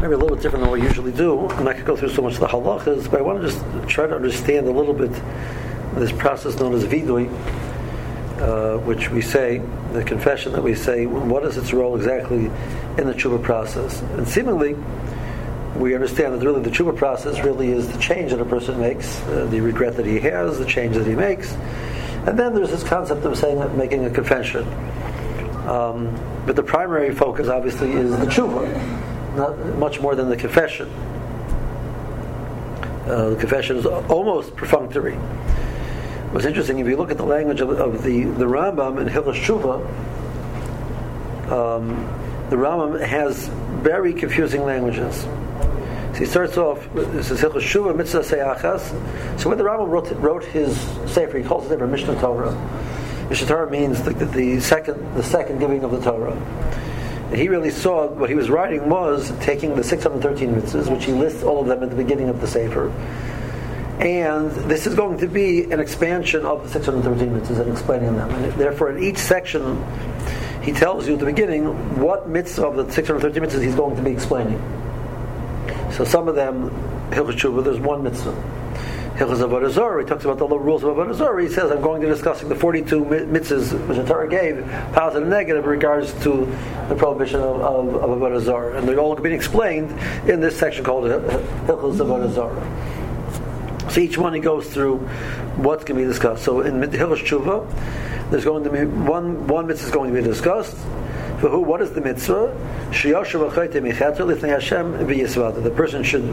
[0.00, 1.40] maybe a little bit different than what we usually do.
[1.48, 3.48] I'm not going to go through so much of the halachas, but I want to
[3.48, 5.10] just try to understand a little bit
[5.94, 7.28] this process known as vidui,
[8.40, 9.60] uh, which we say,
[9.92, 12.44] the confession that we say, what is its role exactly
[12.98, 14.00] in the tshuva process?
[14.00, 14.76] And seemingly,
[15.76, 19.20] we understand that really the tshuva process really is the change that a person makes,
[19.22, 21.52] uh, the regret that he has, the change that he makes.
[22.26, 24.64] And then there's this concept of saying that making a confession.
[25.66, 26.14] Um,
[26.46, 29.07] but the primary focus, obviously, is the tshuva,
[29.38, 30.88] not much more than the confession.
[33.06, 35.14] Uh, the confession is almost perfunctory.
[36.32, 39.42] What's interesting, if you look at the language of, of the, the Rambam in Hilchos
[41.50, 41.88] um,
[42.50, 43.48] the Rambam has
[43.82, 45.22] very confusing languages.
[45.22, 47.62] So he starts off, this is Hilchos
[47.94, 49.40] Mitzvah Seyachas.
[49.40, 52.52] So when the Rambam wrote, wrote his Sefer, he calls it Sefer Mishneh Torah.
[53.30, 56.36] Mishneh Torah means the, the, second, the second giving of the Torah.
[57.34, 61.42] He really saw what he was writing was taking the 613 mitzvahs, which he lists
[61.42, 62.88] all of them at the beginning of the Sefer.
[64.00, 68.30] And this is going to be an expansion of the 613 mitzvahs and explaining them.
[68.30, 69.84] And therefore, in each section,
[70.62, 74.02] he tells you at the beginning what mitzvah of the 613 mitzvahs he's going to
[74.02, 74.58] be explaining.
[75.92, 76.70] So some of them,
[77.10, 78.57] Hilchot Tshuva, there's one mitzvah.
[79.18, 81.42] Hilchos Avodah Zarah, he talks about all the rules of Avodah.
[81.42, 85.30] He says, I'm going to discussing the 42 mitzvahs which the Torah gave, positive and
[85.30, 86.46] negative, in regards to
[86.88, 88.78] the prohibition of, of, of Avodah.
[88.78, 89.90] And they're all being explained
[90.30, 93.90] in this section called Hilchos Avodah Zarah.
[93.90, 94.98] So each one he goes through
[95.56, 96.44] what's going to be discussed.
[96.44, 100.24] So in Hilchos Tshuva, there's going to be one, one mitzvah is going to be
[100.24, 100.76] discussed.
[101.40, 101.62] For who?
[101.62, 102.54] What is the mitzvah?
[105.60, 106.24] The person should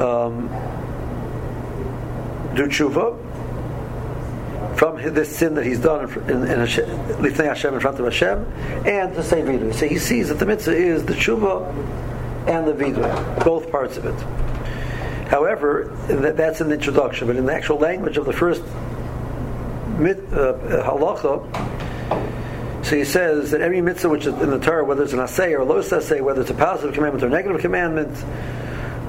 [0.00, 0.79] um,
[2.54, 3.16] do tshuva
[4.76, 8.44] from this sin that he's done in, in, in Hashem in front of Hashem,
[8.86, 9.74] and to say vidui.
[9.74, 11.68] So he sees that the mitzvah is the tshuva
[12.46, 14.18] and the vidui, both parts of it.
[15.28, 18.62] However, that's in the introduction, but in the actual language of the first
[19.98, 21.46] mit, uh, halacha,
[22.82, 25.52] so he says that every mitzvah which is in the Torah, whether it's an aseh
[25.52, 28.16] or a low assay, whether it's a positive commandment or a negative commandment,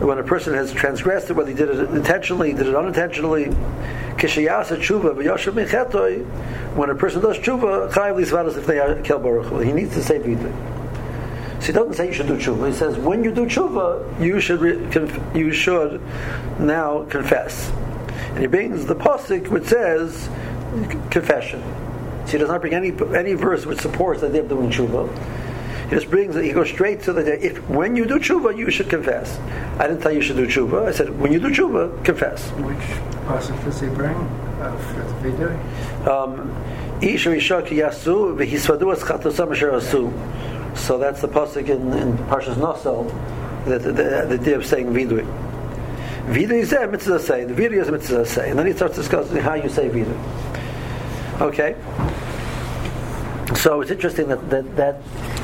[0.01, 3.45] when a person has transgressed it, whether he did it intentionally, did it unintentionally,
[6.75, 7.91] when a person does tshuva,
[9.63, 10.81] he needs to say vidui.
[11.62, 12.67] So he doesn't say you should do tshuva.
[12.67, 16.01] He says when you do tshuva, you should re- conf- you should
[16.59, 17.69] now confess.
[18.31, 20.29] And he brings the pasuk which says
[21.12, 21.62] confession.
[22.25, 25.07] So he does not bring any any verse which supports the idea of doing tshuva.
[25.91, 27.38] He just brings it, he goes straight to the day.
[27.41, 29.38] if when you do tshuva, you should confess.
[29.78, 30.88] I didn't tell you you should do tshuva.
[30.88, 32.50] I said when you do tshuva, confess.
[32.52, 32.78] Which
[33.28, 36.07] passage does he bring uh, for the vidui?
[36.07, 36.50] Um,
[40.78, 43.03] so that's the pasuk in, in Parshas Naso,
[43.66, 45.25] the, the, the, idea of saying vidui.
[46.28, 47.44] Vidui is a mitzvah say.
[47.44, 51.41] The vidui is a mitzvah say, and then he starts discussing how you say vidui.
[51.41, 51.75] Okay.
[53.57, 55.01] So it's interesting that that, that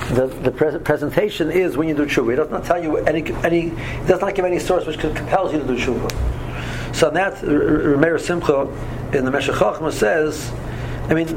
[0.09, 2.33] the, the pre- presentation is when you do tshuva.
[2.33, 5.53] It does not tell you any, any it does not give any source which compels
[5.53, 6.95] you to do tshuva.
[6.95, 8.61] So that Rameir Simcha
[9.15, 10.51] in the Meshech Chochmah says,
[11.09, 11.27] I mean,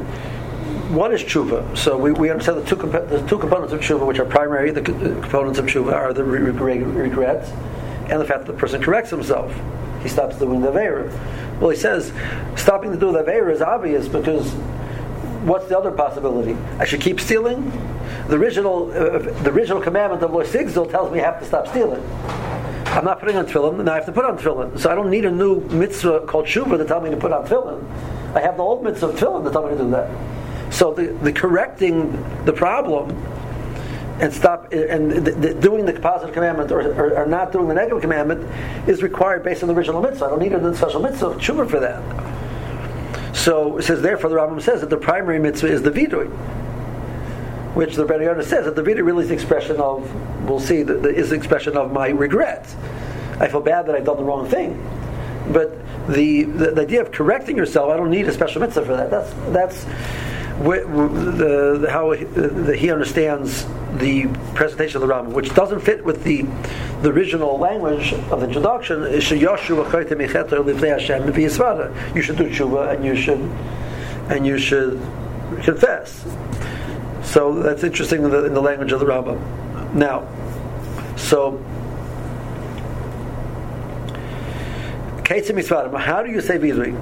[0.94, 1.76] what is tshuva?
[1.76, 4.70] So we, we understand the two, comp- the two components of tshuva, which are primary,
[4.70, 6.80] the uh, components of tshuva are the re- re-
[8.10, 9.54] and the fact that the person corrects himself.
[10.02, 11.10] He stops doing the Aveira.
[11.60, 12.12] Well, he says,
[12.56, 14.50] stopping to do the Aveira is obvious because
[15.44, 16.56] what's the other possibility?
[16.78, 17.70] I should keep stealing?
[18.30, 21.66] The original, uh, the original commandment of Lo Sigzil tells me I have to stop
[21.66, 22.00] stealing.
[22.86, 24.78] I'm not putting on tefillin, now I have to put on tefillin.
[24.78, 27.44] So I don't need a new mitzvah called shuvah to tell me to put on
[27.44, 27.84] tefillin.
[28.36, 30.72] I have the old mitzvah of tefillin to tell me to do that.
[30.72, 32.12] So the, the correcting
[32.44, 33.10] the problem
[34.20, 37.74] and stop and the, the, doing the positive commandment or, or, or, not doing the
[37.74, 38.48] negative commandment
[38.88, 40.26] is required based on the original mitzvah.
[40.26, 42.00] I don't need a special mitzvah of for that.
[43.34, 46.30] So it says, therefore, the Rambam says that the primary mitzvah is the vidui,
[47.74, 50.08] which the Ben says that the vidui really is the expression of,
[50.48, 52.74] we'll see, the, is the expression of my regret.
[53.38, 54.82] I feel bad that I've done the wrong thing.
[55.52, 55.78] But
[56.08, 59.10] the, the, the idea of correcting yourself, I don't need a special mitzvah for that.
[59.10, 59.84] That's, that's
[60.62, 63.66] the, the, how he, the, he understands
[63.98, 66.44] the presentation of the Rambam, which doesn't fit with the
[67.02, 69.02] the original language of the introduction.
[72.14, 73.40] You should do tshuva and you should
[74.30, 75.00] and you should
[75.62, 76.26] confess.
[77.30, 79.38] So that's interesting in the, in the language of the Rambam.
[79.94, 80.26] Now,
[81.16, 81.62] so.
[85.28, 86.92] How do you say vidui?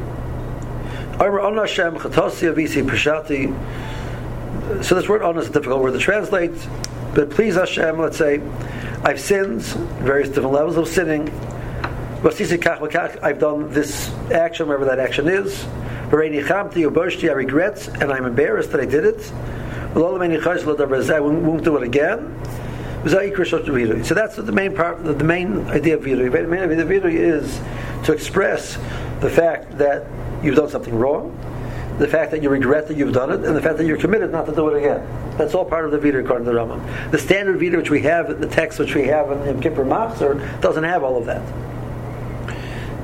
[4.85, 6.53] So this word on is a difficult word to translate,
[7.15, 8.43] but please Hashem, let's say,
[9.03, 11.31] I've sinned, various different levels of sinning.
[12.23, 15.65] I've done this action, whatever that action is.
[17.31, 19.33] I regret and I'm embarrassed that I did it.
[21.11, 22.35] I won't do it again.
[23.05, 26.31] So that's the main part, the main idea of vidui.
[26.31, 27.61] The main idea of vidui is
[28.05, 28.77] to express
[29.21, 30.05] the fact that
[30.43, 31.37] you've done something wrong,
[31.99, 34.31] the fact that you regret that you've done it, and the fact that you're committed
[34.31, 35.07] not to do it again.
[35.39, 37.11] That's all part of the vidui according to the Rambam.
[37.11, 40.61] The standard vidui which we have, the text which we have in, in Kippur Machzor,
[40.61, 41.43] doesn't have all of that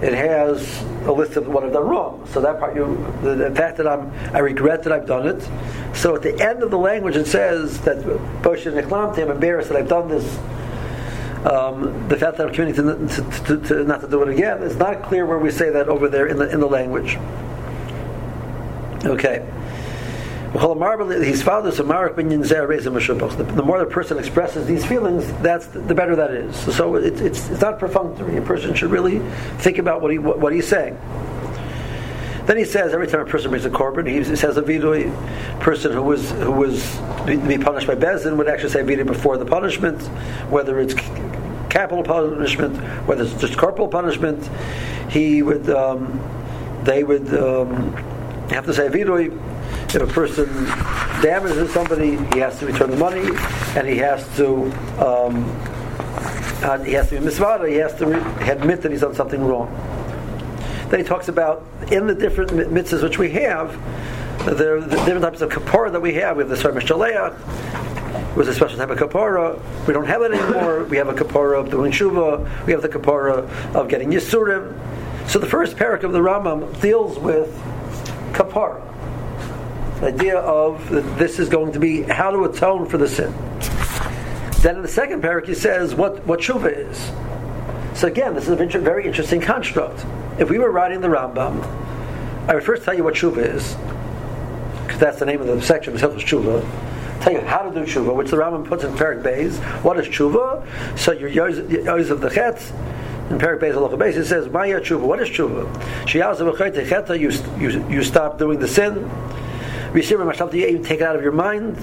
[0.04, 2.26] it has a list of what I've done wrong.
[2.30, 5.42] So that part, you, the, the, fact that I'm, I regret that I've done it.
[5.96, 8.04] So at the end of the language, it says that
[8.42, 10.38] Bosh and I'm embarrassed that I've done this.
[11.46, 14.62] Um, the fact that I'm committing to, to, to, to, not to do it again
[14.62, 17.18] is not clear where we say that over there in the in the language.
[19.04, 19.46] Okay.
[20.54, 21.84] His father The
[23.64, 26.56] more the person expresses these feelings, that's the better that is.
[26.76, 28.36] So it's, it's, it's not perfunctory.
[28.36, 29.18] A person should really
[29.58, 30.96] think about what, he, what, what he's saying.
[32.46, 35.10] Then he says every time a person brings a korban, he says a vidui.
[35.60, 36.94] Person who was who was
[37.26, 40.02] to be punished by bezin would actually say vidui before the punishment,
[40.50, 40.94] whether it's
[41.70, 42.76] capital punishment,
[43.08, 44.48] whether it's just corporal punishment.
[45.10, 46.20] He would um,
[46.84, 47.94] they would um,
[48.50, 49.32] have to say vidui
[49.96, 50.46] if a person
[51.22, 53.28] damages somebody, he has to return the money,
[53.76, 54.64] and he has to
[55.04, 55.44] um,
[56.62, 57.68] uh, he has to be misvada.
[57.68, 59.68] He has to re- admit that he's done something wrong.
[60.88, 63.72] Then he talks about in the different mitzvahs which we have,
[64.56, 66.36] there are the different types of kapara that we have.
[66.36, 69.60] We have the Sair Mishtaleach, was a special type of kapara.
[69.86, 70.84] We don't have it anymore.
[70.84, 72.66] We have a kapara of doing shuva.
[72.66, 74.78] We have the kapara of getting yisurim.
[75.28, 77.50] So the first parak of the Rambam deals with
[78.32, 78.82] kapara
[80.04, 83.32] idea of this is going to be how to atone for the sin.
[84.62, 87.12] Then in the second parak he says what, what shuva is.
[87.98, 90.04] So again, this is a very interesting construct.
[90.38, 91.62] If we were writing the Rambam,
[92.48, 93.76] I would first tell you what shuva is,
[94.82, 96.62] because that's the name of the section, Hilchos Shuva.
[97.22, 99.58] Tell you how to do shuva, which the Rambam puts in Parak Beis.
[99.82, 100.66] What is shuva?
[100.98, 102.70] So your yoz of the chetz,
[103.30, 105.00] in Parak Beis Halacha Beis, it says, Maya tshuva.
[105.00, 105.66] What is tshuva?
[107.18, 109.08] You, you, you stop doing the sin.
[109.94, 111.76] V'yishir myself you even take it out of your mind.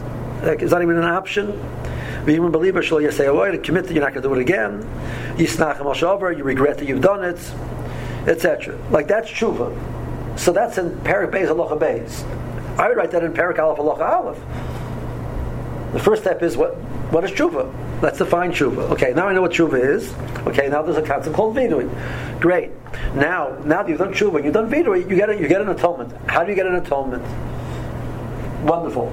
[0.43, 1.47] Like, it's not even an option.
[2.25, 4.83] V'yimun believer shall you say it, commit that you're not going to do it again.
[5.37, 7.39] Yisnach over, you regret that you've done it,
[8.27, 8.77] etc.
[8.91, 10.37] Like that's tshuva.
[10.37, 12.23] So that's in Parak Beis Halacha Beis.
[12.77, 15.93] I would write that in Parak Aleph Halacha Aleph.
[15.93, 16.75] The first step is what
[17.11, 17.73] what is tshuva?
[18.01, 18.91] Let's define tshuva.
[18.91, 20.13] Okay, now I know what tshuva is.
[20.47, 21.89] Okay, now there's a concept called vidui.
[22.39, 22.71] Great.
[23.15, 25.69] Now, now that you've done tshuva, you've done vidui, you get a, you get an
[25.69, 26.13] atonement.
[26.27, 27.23] How do you get an atonement?
[28.63, 29.09] Wonderful.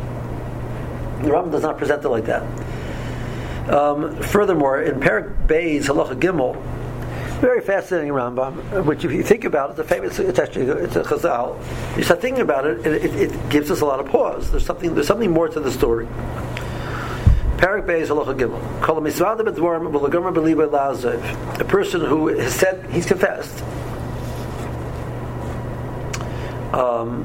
[1.23, 2.43] The Rambam does not present it like that.
[3.69, 6.57] Um, furthermore, in Perak Beis Halacha Gimel,
[7.41, 11.03] very fascinating Rambam, which if you think about it, a famous, it's actually it's a
[11.03, 11.57] Chazal.
[11.97, 14.51] You start thinking about it, it, it, it gives us a lot of pause.
[14.51, 16.07] There's something, there's something more to the story.
[17.59, 18.83] Parak Beis Halacha Gimel.
[18.83, 21.61] Kol Misvada B'Dvarim V'Lagomer B'Liba Lazav.
[21.61, 23.63] A person who has said he's confessed.
[26.73, 27.25] Um,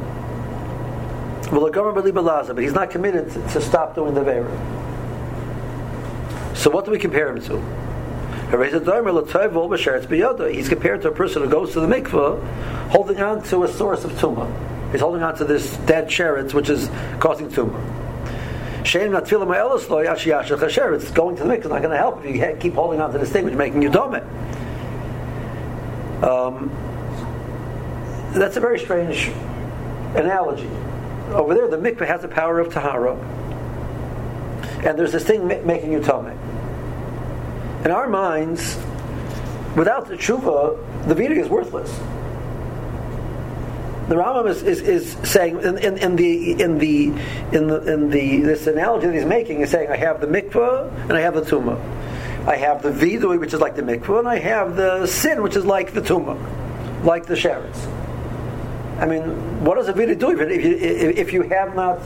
[1.51, 4.49] but he's not committed to stop doing the Vera.
[6.55, 7.59] So what do we compare him to?
[10.53, 14.03] He's compared to a person who goes to the mikveh holding on to a source
[14.03, 14.91] of tumah.
[14.91, 16.89] He's holding on to this dead sheretz which is
[17.19, 17.81] causing tumah.
[18.85, 19.11] It's going
[21.35, 23.31] to the mikveh is not going to help if you keep holding on to this
[23.31, 24.13] thing which is making you dumb.
[26.23, 26.69] Um,
[28.33, 29.29] that's a very strange
[30.15, 30.69] analogy
[31.33, 33.15] over there, the mikveh has the power of tahara,
[34.85, 36.35] and there's this thing making you tummy.
[37.85, 38.77] In our minds,
[39.75, 41.89] without the tshuva, the vidui is worthless.
[44.07, 47.07] The Rambam is, is, is saying in, in, in, the in the
[47.53, 51.03] in the in the this analogy that he's making is saying I have the mikveh
[51.03, 51.79] and I have the tumah.
[52.45, 55.55] I have the vidui, which is like the mikveh, and I have the sin, which
[55.55, 58.02] is like the tumah, like the sheretz.
[58.99, 59.23] I mean,
[59.63, 61.99] what does a Vidui do if you, if you have not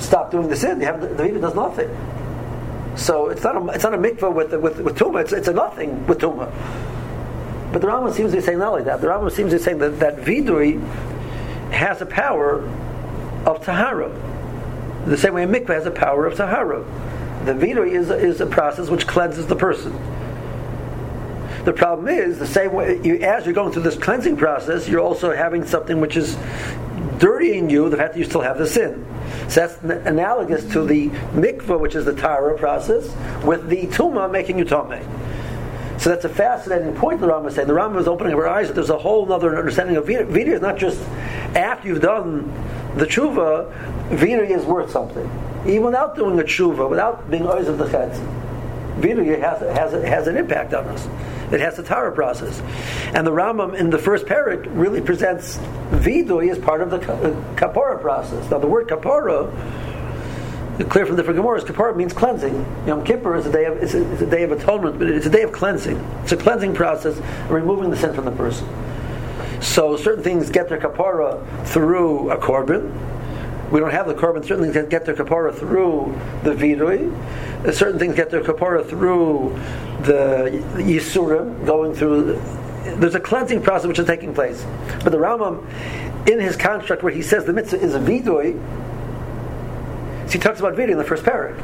[0.00, 0.80] stopped doing the sin?
[0.80, 1.88] You have, the Vidui does nothing.
[2.96, 6.06] So it's not a, it's not a mikvah with, with, with it's, it's a nothing
[6.06, 6.52] with Tumah.
[7.72, 9.00] But the Rambam seems to be saying not like that.
[9.00, 10.80] The Rambam seems to be saying that, that Vidui
[11.70, 12.62] has a power
[13.46, 14.10] of Tahara.
[15.06, 16.84] The same way a mikvah has a power of Tahara.
[17.44, 19.92] The Vidui is, is a process which cleanses the person.
[21.64, 25.00] The problem is the same way you, as you're going through this cleansing process, you're
[25.00, 26.36] also having something which is
[27.18, 27.88] dirtying you.
[27.88, 29.06] The fact that you still have the sin.
[29.48, 33.04] So that's analogous to the mikvah, which is the tara process,
[33.44, 35.08] with the tuma making you tame.
[35.98, 37.68] So that's a fascinating point the Rambam is saying.
[37.68, 40.26] The Rambam is opening our eyes that there's a whole other understanding of Vidui.
[40.26, 41.00] Vidui is not just
[41.54, 42.52] after you've done
[42.96, 43.72] the tshuva,
[44.10, 45.24] Vidui is worth something.
[45.66, 48.18] Even without doing a tshuva, without being oiz of the chetz,
[49.00, 51.08] Vidui has, has, has an impact on us.
[51.54, 52.60] It has the Tara process.
[53.14, 55.56] And the Rambam in the first parak really presents
[55.90, 58.50] Vidui as part of the Kapora process.
[58.50, 59.52] Now the word Kapora
[60.88, 62.54] clear from the Gemara Kippur means cleansing.
[62.86, 65.30] Yom Kippur is a day of a, it's a, day of atonement, but it's a
[65.30, 65.96] day of cleansing.
[66.22, 68.66] It's a cleansing process, removing the sin from the person.
[69.60, 72.92] So certain things get their kapara through a korban.
[73.74, 74.44] We don't have the korban.
[74.44, 77.74] Certain things get their kapara through the vidui.
[77.74, 79.60] Certain things get their kapara through
[80.02, 82.40] the yisurim, going through.
[82.98, 84.64] There's a cleansing process which is taking place.
[85.02, 85.66] But the Rambam,
[86.30, 88.54] in his construct where he says the mitzvah is a vidui,
[90.26, 91.58] so he talks about Vidui in the first parak.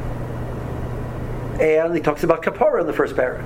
[1.61, 3.41] And he talks about kapara in the first parak.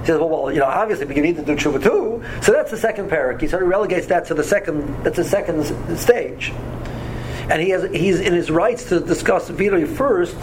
[0.00, 2.24] He says, well, well, you know, obviously you need to do tshuva too.
[2.40, 3.38] So that's the second parak.
[3.38, 5.04] He sort of relegates that to the second.
[5.04, 6.54] That's the second stage.
[7.50, 10.36] And he has he's in his rights to discuss Vidui first,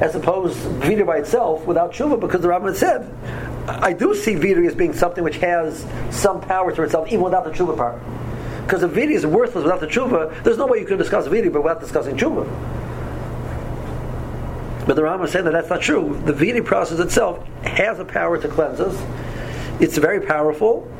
[0.00, 3.10] as opposed to Vidui by itself without tshuva, because the Rambam said,
[3.66, 7.44] I do see Vidui as being something which has some power to itself, even without
[7.44, 8.00] the tshuva part.
[8.66, 11.50] Because if Vidui is worthless without the tshuva, there's no way you can discuss Vidui
[11.50, 12.44] but without discussing tshuva.
[14.86, 16.20] But the Rambam is saying that that's not true.
[16.26, 18.94] The Vidui process itself has a power to cleanse us.
[19.80, 20.90] It's very powerful.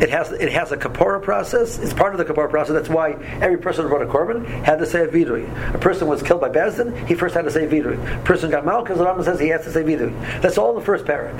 [0.00, 1.78] It has it has a kapora process.
[1.78, 2.72] It's part of the kapora process.
[2.72, 5.74] That's why every person who brought a korban had to say a vidui.
[5.74, 7.98] A person was killed by Bezdin, he first had to say vidui.
[8.20, 10.12] A person got malchus, the Rambam says he has to say vidui.
[10.40, 11.34] That's all in the first parak.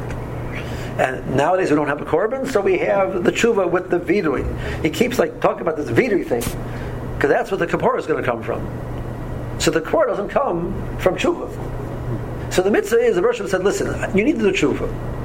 [0.99, 4.45] And nowadays we don't have a korban, so we have the tshuva with the vidui.
[4.83, 6.43] He keeps like talking about this vidui thing,
[7.15, 8.61] because that's what the kapora is going to come from.
[9.59, 12.53] So the kapora doesn't come from tshuva.
[12.53, 15.20] So the mitzvah is the Rosh said, listen, you need to do tshuva.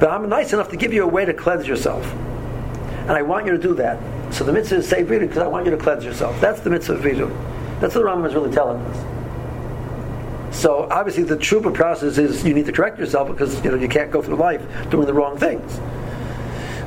[0.00, 2.04] But I'm nice enough to give you a way to cleanse yourself.
[3.02, 4.00] And I want you to do that.
[4.32, 6.40] So the mitzvah is say vidui because I want you to cleanse yourself.
[6.40, 7.80] That's the mitzvah of vidui.
[7.80, 10.56] That's what Rambam is really telling us.
[10.56, 13.88] So obviously the tshuva process is you need to correct yourself because you know you
[13.88, 15.78] can't go through life doing the wrong things.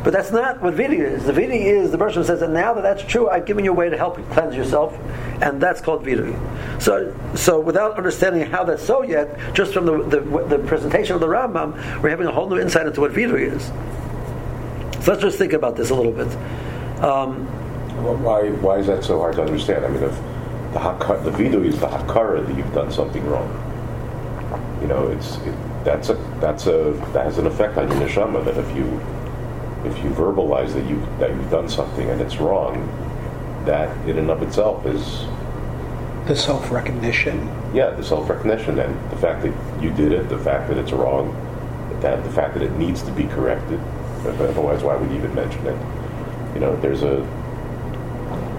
[0.03, 1.23] But that's not what vidi is.
[1.23, 3.73] The vidi is the person says that now that that's true, I've given you a
[3.73, 4.97] way to help you cleanse yourself,
[5.41, 6.35] and that's called vidi.
[6.79, 10.19] So, so without understanding how that's so yet, just from the, the,
[10.57, 13.65] the presentation of the Rambam, we're having a whole new insight into what vidi is.
[15.03, 16.33] So let's just think about this a little bit.
[17.03, 17.45] Um,
[18.23, 19.85] why, why is that so hard to understand?
[19.85, 20.15] I mean, if
[20.73, 23.47] the hakar, the vidui is the hakara that you've done something wrong.
[24.81, 28.43] You know, it's it, that's a that's a that has an effect on your neshama.
[28.43, 28.85] That if you
[29.85, 32.87] if you verbalize that you that you've done something and it's wrong,
[33.65, 35.25] that in and of itself is
[36.27, 37.47] the self recognition.
[37.73, 40.91] Yeah, the self recognition and the fact that you did it, the fact that it's
[40.91, 41.33] wrong,
[42.01, 43.79] that the fact that it needs to be corrected.
[44.25, 45.77] Otherwise, why would you even mention it?
[46.53, 47.27] You know, there's a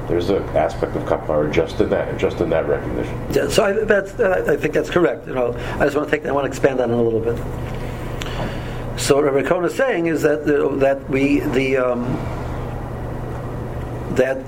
[0.08, 3.18] there's an aspect of kapara just in that, just in that recognition.
[3.32, 5.26] Yeah, so I, that's, uh, I think that's correct.
[5.26, 7.20] You know, I just want to take, I want to expand that in a little
[7.20, 7.36] bit.
[9.04, 12.04] So what Rabbi is saying is that that we the um,
[14.14, 14.38] that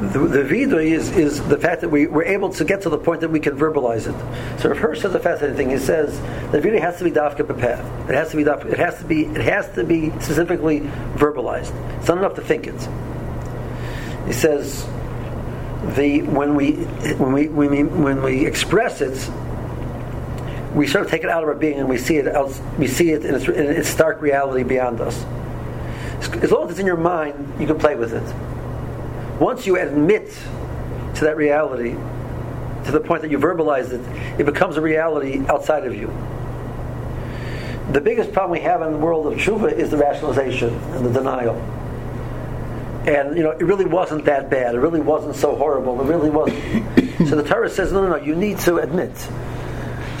[0.00, 2.96] the, the vidui is, is the fact that we were able to get to the
[2.96, 4.60] point that we can verbalize it.
[4.62, 5.68] So Rav Hirsch says a fascinating thing.
[5.68, 6.18] He says
[6.52, 8.08] the vidui has to be dafka bepeh.
[8.08, 10.80] It has to be dafka, it has to be it has to be specifically
[11.16, 11.74] verbalized.
[11.98, 12.88] It's not enough to think it.
[14.26, 14.86] He says
[15.96, 16.72] the when we
[17.16, 19.30] when we when we, when we express it
[20.74, 22.86] we sort of take it out of our being and we see it out, we
[22.86, 25.24] see it in its, in its stark reality beyond us.
[26.42, 29.40] As long as it's in your mind, you can play with it.
[29.40, 30.30] Once you admit
[31.14, 31.92] to that reality,
[32.84, 36.06] to the point that you verbalize it, it becomes a reality outside of you.
[37.92, 41.10] The biggest problem we have in the world of tshuva is the rationalization and the
[41.10, 41.54] denial.
[43.06, 44.74] And you know, it really wasn't that bad.
[44.74, 45.98] It really wasn't so horrible.
[46.00, 46.58] It really wasn't.
[47.28, 48.16] so the Torah says, no, no, no.
[48.16, 49.12] You need to admit.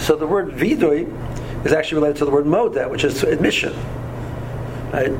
[0.08, 1.06] So the word vidui
[1.66, 3.74] is actually related to the word moda, which is admission.
[4.90, 5.12] Right?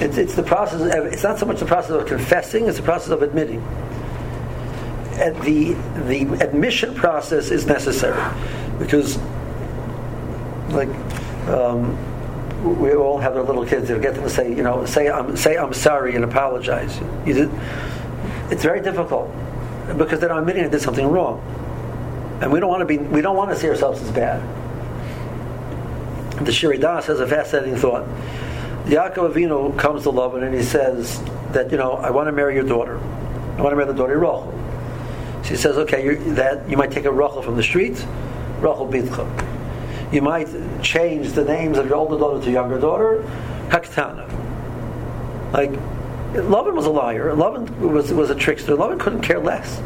[0.00, 0.82] It's, it's the process.
[0.82, 3.60] Of, it's not so much the process of confessing; it's the process of admitting.
[5.14, 5.72] And the
[6.06, 8.22] the admission process is necessary
[8.78, 9.18] because,
[10.68, 10.90] like,
[11.48, 11.98] um,
[12.78, 13.88] we all have our little kids.
[13.88, 17.00] They get them to say, you know, say I'm say I'm sorry and apologize.
[17.26, 19.28] It's very difficult
[19.98, 21.42] because they're admitting they did something wrong
[22.40, 24.40] and we don't want to be we don't want to see ourselves as bad.
[26.44, 28.06] The Shiri Das has a fascinating thought.
[28.84, 32.54] Yaakov Avinu comes to Lavan and he says that you know I want to marry
[32.54, 32.98] your daughter.
[32.98, 34.52] I want to marry the daughter Rachel.
[35.44, 38.04] She says, okay, you're, that you might take a Rachel from the street,
[38.58, 40.12] Rachel Bitcha.
[40.12, 40.48] You might
[40.82, 43.24] change the names of your older daughter to younger daughter,
[43.68, 44.26] Haktana.
[45.52, 45.70] Like,
[46.32, 47.30] Lavan was a liar.
[47.32, 48.76] Lavan was, was a trickster.
[48.76, 49.80] Lavan couldn't care less.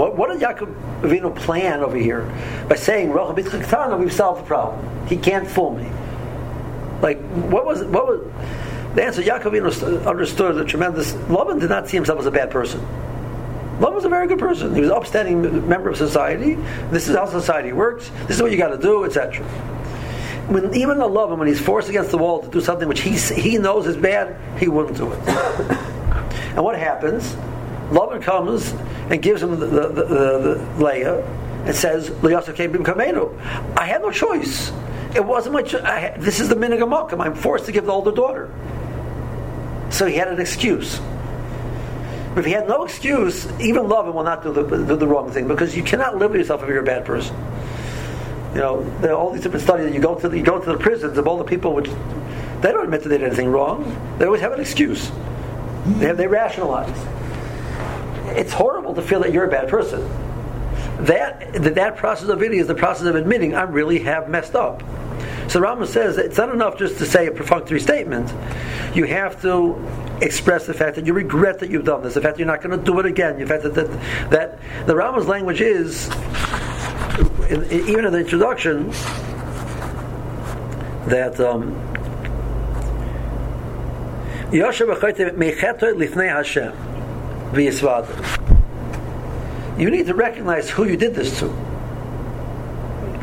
[0.00, 2.22] What, what did Yaakov Avinu plan over here?
[2.70, 5.06] By saying, we've solved the problem.
[5.06, 5.90] He can't fool me.
[7.02, 8.26] Like, what was, what was,
[8.94, 12.80] the answer, Yaakov understood a tremendous, Lavan did not see himself as a bad person.
[13.78, 14.74] Lavan was a very good person.
[14.74, 16.54] He was an upstanding member of society.
[16.90, 18.10] This is how society works.
[18.26, 19.44] This is what you got to do, etc.
[20.48, 23.18] When even the Lavan, when he's forced against the wall to do something which he
[23.18, 25.28] he knows is bad, he wouldn't do it.
[25.28, 27.36] and what happens?
[27.90, 28.72] Lavan comes
[29.10, 31.24] and gives him the, the, the, the Leah
[31.66, 34.72] and says, I had no choice.
[35.14, 35.82] It wasn't my choice.
[36.18, 37.20] This is the Minhag HaMakom.
[37.24, 38.52] I'm forced to give the older daughter.
[39.90, 41.00] So he had an excuse.
[42.34, 45.32] But if he had no excuse, even Lavan will not do the, do the wrong
[45.32, 47.34] thing because you cannot live with yourself if you're a bad person.
[48.54, 49.86] You know, there are all these different studies.
[49.86, 51.88] That you go to the, you go to the prisons of all the people which
[52.60, 53.84] they don't admit that they did anything wrong.
[54.18, 55.10] They always have an excuse.
[55.86, 57.19] They have, they rationalize.
[58.36, 60.00] It's horrible to feel that you're a bad person.
[61.04, 64.82] That that process of it is the process of admitting I really have messed up.
[65.48, 68.32] So Rama says it's not enough just to say a perfunctory statement.
[68.94, 69.76] You have to
[70.20, 72.62] express the fact that you regret that you've done this, the fact that you're not
[72.62, 76.08] going to do it again, the fact that that, that the Rama's language is,
[77.48, 78.90] in, even in the introduction,
[81.08, 81.40] that.
[81.40, 81.74] Um,
[89.80, 91.46] you need to recognize who you did this to.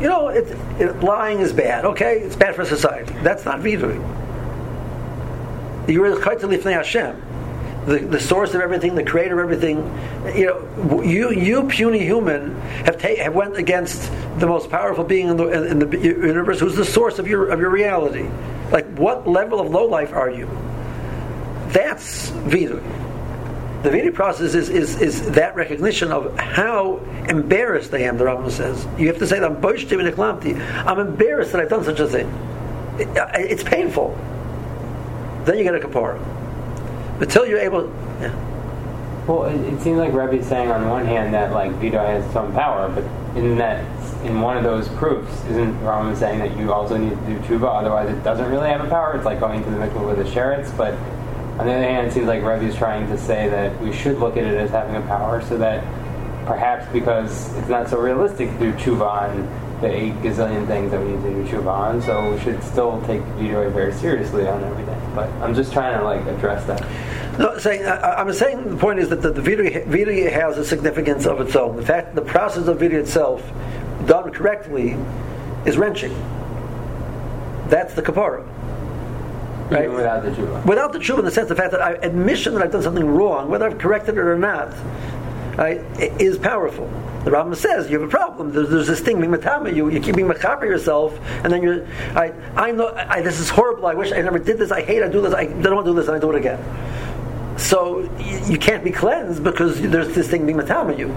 [0.00, 0.46] You know, it,
[0.80, 2.18] it, lying is bad, okay?
[2.20, 3.12] It's bad for society.
[3.22, 3.96] That's not vidui.
[5.88, 6.20] You're the
[6.72, 7.24] Hashem.
[7.86, 9.78] The, the source of everything, the creator of everything.
[10.36, 12.54] You know, you, you puny human,
[12.84, 16.76] have, ta- have went against the most powerful being in the, in the universe, who's
[16.76, 18.28] the source of your of your reality.
[18.70, 20.46] Like, what level of low life are you?
[21.68, 22.97] That's vidui.
[23.82, 26.96] The Vidui process is, is, is that recognition of how
[27.28, 28.84] embarrassed I am, the Rambam says.
[28.98, 29.64] You have to say that I'm
[30.88, 32.26] I'm embarrassed that I've done such a thing.
[32.98, 34.18] It, uh, it's painful.
[35.44, 36.20] Then you get a kapara.
[37.20, 37.86] Until you're able.
[38.20, 39.24] Yeah.
[39.28, 42.52] Well, it, it seems like Rebbe's saying on one hand that like Vidui has some
[42.54, 43.04] power, but
[43.36, 43.84] in that
[44.24, 47.78] in one of those proofs, isn't Rambam saying that you also need to do tshuva?
[47.78, 49.14] Otherwise, it doesn't really have a power.
[49.14, 50.94] It's like going to the mikvah with the sheretz, but
[51.58, 54.36] on the other hand, it seems like is trying to say that we should look
[54.36, 55.82] at it as having a power, so that
[56.46, 61.00] perhaps because it's not so realistic to do tshuva on the eight gazillion things that
[61.00, 64.62] we need to do tshuva on, so we should still take Vidui very seriously on
[64.62, 65.00] everything.
[65.16, 66.86] But I'm just trying to like address that.
[67.40, 71.26] No, saying I, am saying the point is that the, the Vidui has a significance
[71.26, 71.76] of its own.
[71.76, 73.42] The fact the process of Vidui itself,
[74.06, 74.96] done correctly,
[75.66, 76.12] is wrenching.
[77.68, 78.46] That's the kapara.
[79.70, 79.84] Right?
[79.84, 80.64] Even without the tshuva.
[80.64, 82.82] Without the tshuva, in the sense, of the fact that I admission that I've done
[82.82, 84.74] something wrong, whether I've corrected it or not,
[85.56, 85.80] right,
[86.20, 86.90] is powerful.
[87.24, 88.52] The Rambam says you have a problem.
[88.52, 91.86] There's, there's this thing, being matama, you you keep being machaber yourself, and then you're,
[92.14, 93.86] I, I know, I, this is horrible.
[93.86, 94.70] I wish I never did this.
[94.70, 95.02] I hate.
[95.02, 95.34] I do this.
[95.34, 97.58] I don't want to do this, and I do it again.
[97.58, 101.14] So you, you can't be cleansed because there's this thing being matama you.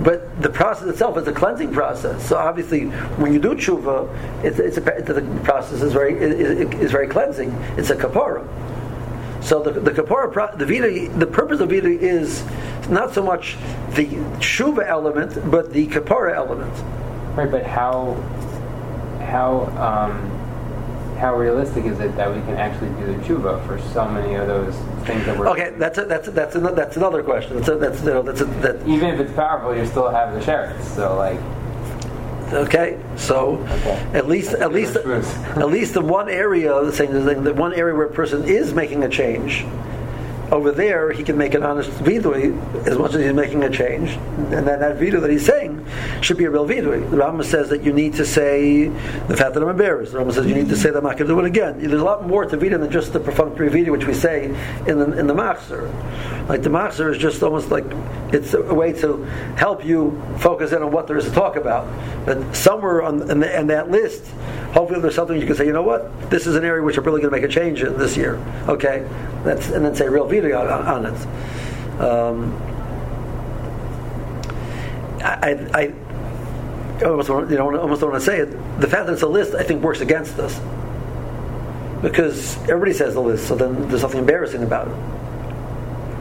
[0.00, 2.28] But the process itself is a cleansing process.
[2.28, 6.92] So obviously, when you do tshuva, it's, it's a, the process is very is, is
[6.92, 7.50] very cleansing.
[7.76, 8.46] It's a kapara.
[9.42, 12.44] So the the kapara, the vidui, the purpose of vidui is
[12.90, 13.56] not so much
[13.90, 14.06] the
[14.38, 16.72] tshuva element, but the kapara element.
[17.36, 18.14] Right, but how
[19.20, 20.35] how um,
[21.16, 24.46] how realistic is it that we can actually do the tshuva for so many of
[24.46, 24.74] those
[25.06, 25.72] things that we're okay?
[25.76, 27.56] That's a, that's a, that's a, that's another question.
[27.56, 28.40] That's a, that's you know, that's
[28.86, 30.82] even if it's powerful, you still have the sheretz.
[30.94, 31.40] So like.
[32.52, 34.08] Okay, so okay.
[34.14, 37.10] at least at least at least in one area, the thing,
[37.42, 39.64] the one area where a person is making a change,
[40.52, 42.56] over there he can make an honest vidui
[42.86, 45.84] as much as he's making a change, and then that vidui that he's saying
[46.20, 47.08] should be a real vidui.
[47.10, 48.88] The Rambam says that you need to say
[49.28, 50.12] the fact that I'm embarrassed.
[50.12, 51.78] The Rambam says you need to say that going to do it again.
[51.78, 54.46] There's a lot more to vidui than just the perfunctory vidui which we say
[54.86, 55.90] in the in the machzer.
[56.48, 57.84] Like the machzer is just almost like
[58.32, 59.24] it's a way to
[59.56, 61.86] help you focus in on what there is to talk about.
[62.24, 64.24] But somewhere on in, the, in that list,
[64.72, 65.66] hopefully there's something you can say.
[65.66, 66.30] You know what?
[66.30, 68.36] This is an area which I'm really going to make a change in this year.
[68.68, 69.08] Okay,
[69.46, 72.00] that's and then say real vidui on, on it.
[72.00, 72.54] Um,
[75.22, 75.92] I, I,
[77.00, 78.50] I almost want, you know, almost don't want to say it.
[78.80, 80.58] The fact that it's a list, I think, works against us
[82.02, 85.15] because everybody says the list, so then there's something embarrassing about it.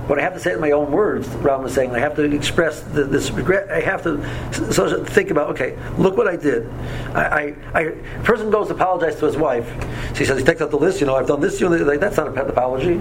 [0.07, 1.27] But I have to say it in my own words.
[1.27, 3.71] Ram is saying I have to express the, this regret.
[3.71, 5.49] I have to so think about.
[5.51, 6.69] Okay, look what I did.
[7.13, 7.83] I, I, I
[8.23, 9.67] person goes to apologize to his wife.
[10.15, 10.99] She says he takes out the list.
[10.99, 11.59] You know, I've done this.
[11.59, 12.95] You know, that's not a an apology.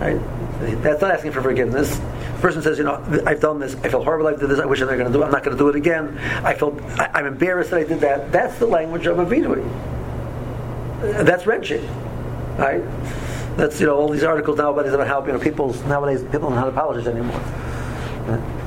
[0.00, 0.20] Right?
[0.82, 1.96] That's not asking for forgiveness.
[1.96, 2.94] The person says, you know,
[3.26, 3.74] I've done this.
[3.76, 4.28] I feel horrible.
[4.28, 4.60] I did this.
[4.60, 5.22] I wish I'm not going to do.
[5.22, 5.26] it.
[5.26, 6.16] I'm not going to do it again.
[6.44, 6.80] I felt.
[6.98, 8.32] I, am embarrassed that I did that.
[8.32, 9.62] That's the language of a vidui.
[11.00, 11.86] That's wrenching,
[12.56, 12.82] right?
[13.56, 16.54] That's you know all these articles nowadays about how you know people nowadays people don't
[16.54, 17.40] how to apologize anymore.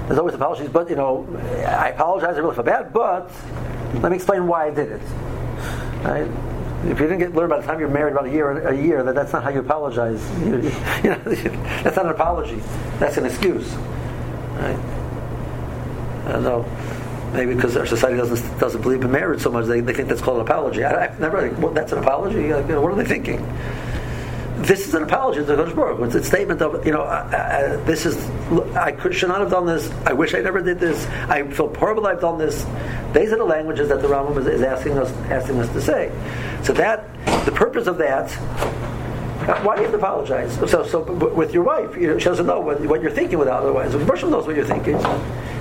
[0.07, 1.25] There's always apologies, but you know
[1.65, 2.35] I apologize.
[2.35, 3.31] I really feel bad, but
[4.01, 5.01] let me explain why I did it.
[6.03, 6.27] Right?
[6.83, 9.03] If you didn't get learn by the time you're married about a year a year
[9.03, 10.21] that that's not how you apologize.
[10.41, 10.47] You,
[11.03, 11.17] you know,
[11.83, 12.61] that's not an apology.
[12.99, 13.73] That's an excuse.
[14.55, 14.77] Right?
[16.25, 16.65] I don't know.
[17.33, 20.21] Maybe because our society doesn't doesn't believe in marriage so much, they, they think that's
[20.21, 20.83] called an apology.
[20.83, 22.53] I, I never well, that's an apology.
[22.53, 23.39] Like, you know, what are they thinking?
[24.63, 25.99] This is an apology to Kodesh Baruch.
[25.99, 28.15] It's a statement of you know uh, uh, this is
[28.77, 29.91] I could, should not have done this.
[30.05, 31.05] I wish I never did this.
[31.27, 32.63] I feel horrible I've done this.
[33.13, 36.11] These are the languages that the Rambam is, is asking us asking us to say.
[36.63, 37.05] So that
[37.45, 38.31] the purpose of that
[39.43, 40.55] uh, why do you have to apologize?
[40.71, 41.01] So, so
[41.35, 43.91] with your wife, you know, she doesn't know what, what you're thinking without otherwise.
[43.91, 44.97] The person knows what you're thinking,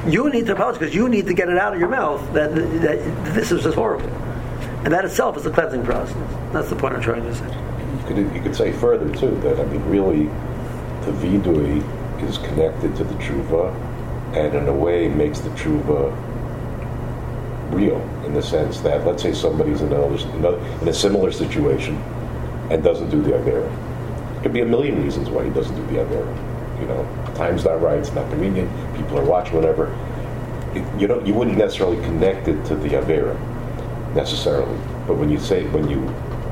[0.07, 2.55] you need to apologize because you need to get it out of your mouth that,
[2.55, 4.09] that this is just horrible.
[4.85, 6.15] And that itself is a cleansing process.
[6.53, 7.62] That's the point I'm trying to say.
[8.13, 10.25] You could, you could say further, too, that, I mean, really,
[11.07, 11.83] the vidui
[12.29, 13.75] is connected to the tshuva
[14.37, 16.15] and, in a way, makes the tshuva
[17.73, 17.97] real
[18.27, 21.97] in the sense that, let's say somebody's in, another, in a similar situation
[22.71, 24.35] and doesn't do the Avera.
[24.35, 26.81] There could be a million reasons why he doesn't do the Avera.
[26.83, 29.87] You know, time's not right, it's not convenient, people are watching, whatever.
[30.75, 33.35] It, you know, you wouldn't necessarily connect it to the Avera
[34.15, 34.77] necessarily.
[35.07, 36.07] But when you say when you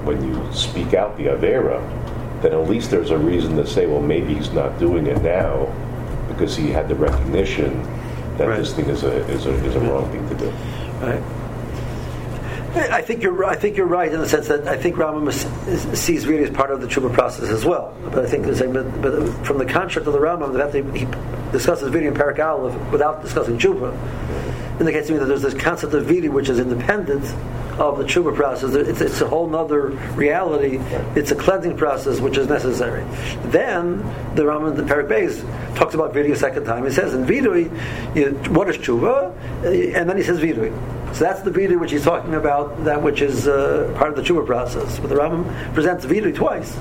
[0.05, 1.81] when you speak out the Avera,
[2.43, 5.67] then at least there's a reason to say, well, maybe he's not doing it now
[6.29, 7.83] because he had the recognition
[8.39, 8.59] that right.
[8.59, 10.51] this thing is a is a, is a wrong thing to do.
[11.01, 11.23] Right.
[12.73, 13.45] I think you're.
[13.45, 15.33] I think you're right in the sense that I think Rambam
[15.97, 17.95] sees really as part of the tshuva process as well.
[18.05, 21.05] But I think, but, but from the construct of the Rambam, that he
[21.51, 23.93] discusses vidui in Parak Aleph without discussing tshuva,
[24.79, 27.25] indicates to me that there's this concept of vidui which is independent
[27.79, 28.75] of the tshuva process.
[28.75, 30.79] It's, it's a whole other reality.
[31.15, 33.05] It's a cleansing process which is necessary.
[33.47, 33.99] Then
[34.35, 36.85] the Rambam in Parak Beis talks about vidui a second time.
[36.85, 37.65] He says in vidui,
[38.17, 40.73] you what is tshuva, and then he says vidui.
[41.15, 44.23] So that's the vidui which he's talking about, that which is uh, part of the
[44.23, 44.99] tshuva process.
[44.99, 46.77] But the Rambam presents vidui twice.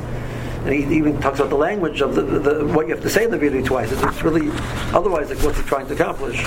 [0.65, 3.23] And he even talks about the language of the, the, what you have to say
[3.23, 3.91] in the vidui twice.
[3.91, 4.49] It's really,
[4.93, 6.45] otherwise, like what's he trying to accomplish?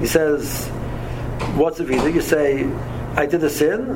[0.00, 0.66] He says,
[1.54, 2.14] what's the vidui?
[2.14, 2.64] You say,
[3.16, 3.90] I did a sin,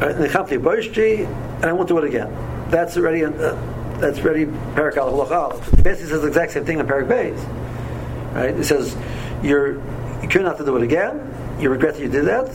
[0.00, 2.70] uh, and I won't do it again.
[2.70, 3.30] That's already, uh,
[3.98, 5.16] that's already Parak al
[5.82, 8.34] Basically says the exact same thing in Parak Beis.
[8.34, 8.54] Right?
[8.54, 8.96] It says,
[9.42, 9.74] you're,
[10.22, 12.48] you could not to do it again, you regret that you did that,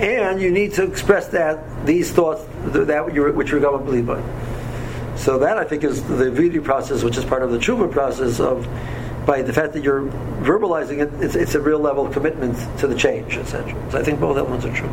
[0.00, 4.06] and you need to express that these thoughts that you which you're going to believe
[4.06, 4.22] by.
[5.16, 8.40] So that I think is the vidui process, which is part of the tshuva process
[8.40, 8.66] of
[9.26, 10.02] by the fact that you're
[10.42, 13.72] verbalizing it, it's, it's a real level of commitment to the change, etc.
[13.90, 14.90] So I think both elements are true.